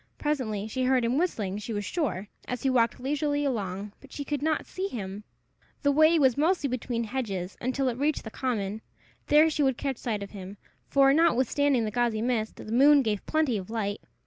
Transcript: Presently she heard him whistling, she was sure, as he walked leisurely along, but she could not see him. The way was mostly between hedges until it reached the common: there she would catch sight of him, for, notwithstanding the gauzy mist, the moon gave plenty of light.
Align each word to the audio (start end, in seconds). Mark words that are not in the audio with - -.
Presently 0.17 0.67
she 0.67 0.85
heard 0.85 1.05
him 1.05 1.19
whistling, 1.19 1.59
she 1.59 1.73
was 1.73 1.85
sure, 1.85 2.27
as 2.47 2.63
he 2.63 2.71
walked 2.71 2.99
leisurely 2.99 3.45
along, 3.45 3.93
but 4.01 4.11
she 4.11 4.25
could 4.25 4.41
not 4.41 4.65
see 4.65 4.87
him. 4.87 5.23
The 5.83 5.91
way 5.91 6.17
was 6.17 6.35
mostly 6.35 6.67
between 6.69 7.03
hedges 7.03 7.55
until 7.61 7.87
it 7.87 7.99
reached 7.99 8.23
the 8.23 8.31
common: 8.31 8.81
there 9.27 9.47
she 9.51 9.61
would 9.61 9.77
catch 9.77 9.97
sight 9.97 10.23
of 10.23 10.31
him, 10.31 10.57
for, 10.87 11.13
notwithstanding 11.13 11.85
the 11.85 11.91
gauzy 11.91 12.23
mist, 12.23 12.55
the 12.55 12.65
moon 12.71 13.03
gave 13.03 13.23
plenty 13.27 13.57
of 13.57 13.69
light. 13.69 14.01